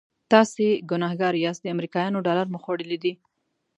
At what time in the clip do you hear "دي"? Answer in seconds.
3.03-3.13